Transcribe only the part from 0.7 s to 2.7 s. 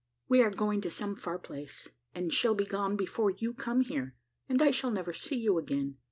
to some far place, and shall be